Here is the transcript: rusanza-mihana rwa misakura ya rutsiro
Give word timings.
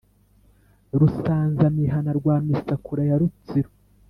rusanza-mihana 0.99 2.09
rwa 2.19 2.35
misakura 2.47 3.01
ya 3.09 3.15
rutsiro 3.21 3.69